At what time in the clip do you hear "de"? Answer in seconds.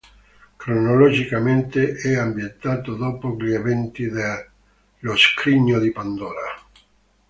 4.09-4.49